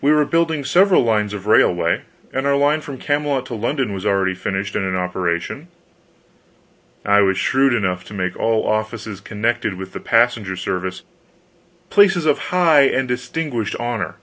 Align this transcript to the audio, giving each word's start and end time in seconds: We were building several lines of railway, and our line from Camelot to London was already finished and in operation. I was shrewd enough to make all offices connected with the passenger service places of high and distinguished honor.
We 0.00 0.12
were 0.12 0.24
building 0.24 0.64
several 0.64 1.02
lines 1.02 1.34
of 1.34 1.48
railway, 1.48 2.02
and 2.32 2.46
our 2.46 2.54
line 2.54 2.80
from 2.80 2.98
Camelot 2.98 3.44
to 3.46 3.54
London 3.56 3.92
was 3.92 4.06
already 4.06 4.36
finished 4.36 4.76
and 4.76 4.84
in 4.86 4.94
operation. 4.94 5.66
I 7.04 7.20
was 7.22 7.36
shrewd 7.36 7.74
enough 7.74 8.04
to 8.04 8.14
make 8.14 8.36
all 8.36 8.64
offices 8.64 9.20
connected 9.20 9.74
with 9.74 9.92
the 9.92 9.98
passenger 9.98 10.54
service 10.54 11.02
places 11.90 12.26
of 12.26 12.38
high 12.54 12.82
and 12.82 13.08
distinguished 13.08 13.74
honor. 13.80 14.18